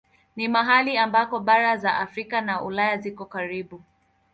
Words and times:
Ni 0.35 0.47
mahali 0.47 0.97
ambako 0.97 1.39
bara 1.39 1.77
za 1.77 1.93
Afrika 1.97 2.41
na 2.41 2.61
Ulaya 2.61 2.97
ziko 2.97 3.25
karibu. 3.25 3.81